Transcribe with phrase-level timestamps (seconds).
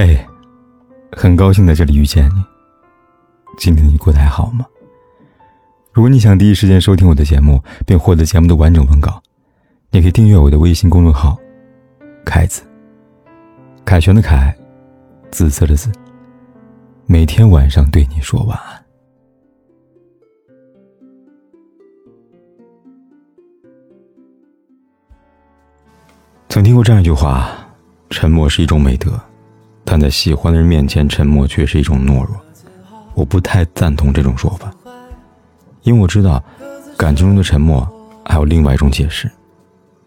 [0.00, 0.16] 嘿，
[1.10, 2.44] 很高兴在这里遇见你。
[3.58, 4.64] 今天你过得还好吗？
[5.92, 9.20] 如果你想第一时间收听我的节目，并获得节目的完整文稿，
[9.90, 11.36] 你可以订阅我的微信公众号
[12.24, 12.62] “凯子”。
[13.84, 14.56] 凯旋的凯，
[15.32, 15.90] 紫色的紫。
[17.06, 18.84] 每天晚上对你说晚安。
[26.48, 27.50] 曾听过这样一句话
[28.10, 29.20] ：“沉默是一种美德。”
[29.90, 32.36] 但在喜欢的人面前，沉默却是一种懦弱。
[33.14, 34.70] 我不太赞同这种说法，
[35.80, 36.44] 因为我知道，
[36.94, 37.88] 感情中的沉默
[38.22, 39.30] 还有另外一种解释，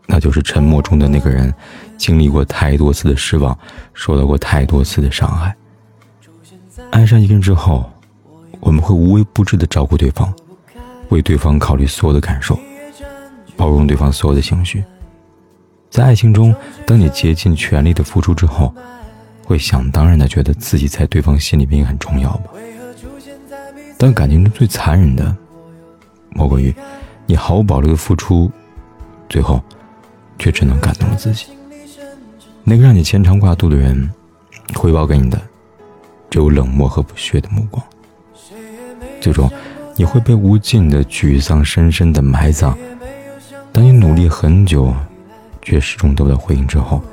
[0.05, 1.51] 那就是沉默中的那个人
[1.97, 3.57] 经历过太多次的失望，
[3.95, 5.55] 受到过太多次的伤害。
[6.91, 7.91] 爱上一个人之后，
[8.59, 10.31] 我们会无微不至的照顾对方，
[11.09, 12.55] 为对方考虑所有的感受，
[13.57, 14.83] 包容对方所有的情绪。
[15.89, 16.55] 在爱情中，
[16.85, 18.73] 当你竭尽全力的付出之后，
[19.51, 22.51] 会想当然的觉得自己在对方心里边也很重要吧？
[23.97, 25.35] 但感情中最残忍的，
[26.29, 26.73] 莫过于
[27.25, 28.49] 你毫无保留的付出，
[29.27, 29.61] 最后
[30.39, 31.47] 却只能感动了自己。
[32.63, 34.09] 那个让你牵肠挂肚的人，
[34.73, 35.37] 回报给你的
[36.29, 37.85] 只有冷漠和不屑的目光。
[39.19, 39.51] 最终，
[39.97, 42.77] 你会被无尽的沮丧深深的埋葬。
[43.73, 44.95] 当你努力很久，
[45.61, 47.03] 却始终得不到回应之后。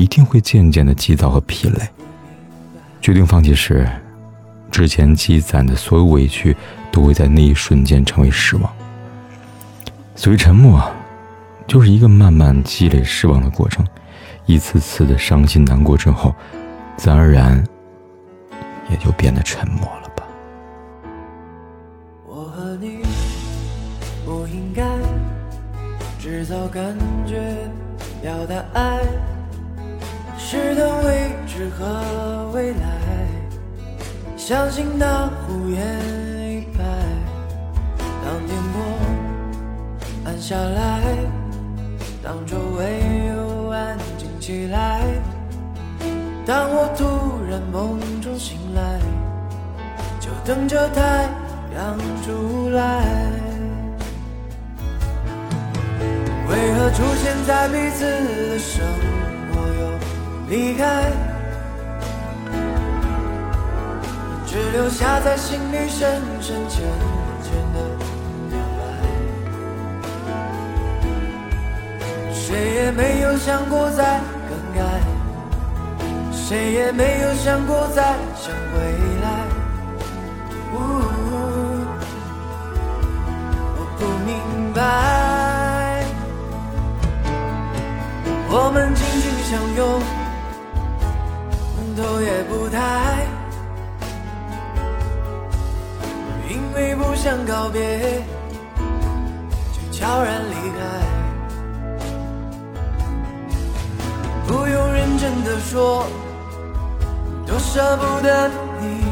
[0.00, 1.86] 一定会渐渐的急躁和疲累。
[3.02, 3.86] 决定放弃时，
[4.70, 6.56] 之前积攒的所有委屈
[6.90, 8.72] 都会在那一瞬间成为失望。
[10.16, 10.82] 所谓沉默，
[11.66, 13.86] 就是一个慢慢积累失望的过程。
[14.46, 16.34] 一次次的伤心难过之后，
[16.96, 17.62] 自然而然
[18.88, 20.24] 也就变得沉默了吧。
[22.26, 23.02] 我和你
[24.24, 24.82] 不应该
[26.18, 27.54] 制造感觉，
[28.22, 29.02] 表达爱。
[30.52, 32.78] 试探未知和未来，
[34.36, 35.80] 相信那胡言
[36.50, 36.82] 一拍。
[38.24, 38.82] 当天空
[40.24, 41.02] 暗下来，
[42.20, 45.02] 当周围又安静起来，
[46.44, 47.04] 当我突
[47.48, 48.98] 然梦中醒来，
[50.18, 51.28] 就等着太
[51.76, 53.06] 阳出来。
[56.48, 59.19] 为何出现在彼此的生？
[60.50, 61.04] 离开，
[64.44, 66.82] 只留下在心里深深浅
[67.40, 67.80] 浅的
[68.50, 68.82] 表白。
[72.32, 74.82] 谁也没有想过再更改，
[76.32, 78.80] 谁也没有想过再想回
[79.22, 79.46] 来
[80.74, 80.76] 呜。
[83.76, 84.34] 我不明
[84.74, 86.04] 白，
[88.48, 90.19] 我们紧紧相拥。
[92.22, 93.26] 也不太，
[96.48, 98.22] 因为不想告别，
[99.72, 100.80] 就悄然离开。
[104.46, 106.06] 不用认真的说，
[107.46, 108.50] 多舍不得
[108.80, 109.04] 你。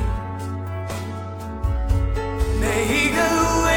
[2.61, 3.68] 每一个。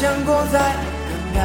[0.00, 1.40] 想过再更改，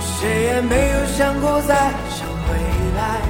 [0.00, 1.74] 谁也没有想过再
[2.08, 2.54] 想回
[2.96, 3.29] 来。